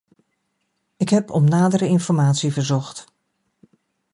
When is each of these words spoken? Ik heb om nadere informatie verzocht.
Ik 0.97 1.09
heb 1.09 1.31
om 1.31 1.43
nadere 1.49 1.87
informatie 1.87 2.53
verzocht. 2.53 3.05